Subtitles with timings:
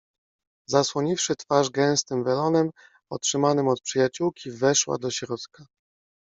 [0.65, 2.71] Zasłoniwszy twarz gęstym welonem,
[3.11, 5.65] otrzymanym od przyjaciółki, weszła do środka.